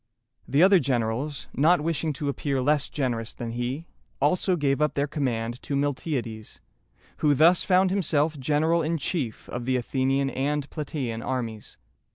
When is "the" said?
0.47-0.63, 9.65-9.77